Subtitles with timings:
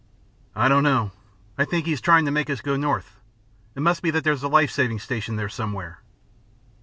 [0.55, 1.11] "I don't know.
[1.59, 3.19] I think he is trying to make us go north.
[3.75, 6.01] It must be that there's a life saving station there somewhere."